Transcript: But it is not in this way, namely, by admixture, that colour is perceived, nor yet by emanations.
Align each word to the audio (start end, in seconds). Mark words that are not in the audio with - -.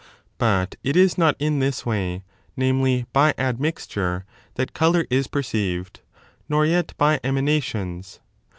But 0.39 0.77
it 0.83 0.95
is 0.95 1.15
not 1.15 1.35
in 1.37 1.59
this 1.59 1.85
way, 1.85 2.23
namely, 2.57 3.05
by 3.13 3.35
admixture, 3.37 4.25
that 4.55 4.73
colour 4.73 5.05
is 5.11 5.27
perceived, 5.27 5.99
nor 6.49 6.65
yet 6.65 6.97
by 6.97 7.19
emanations. 7.23 8.19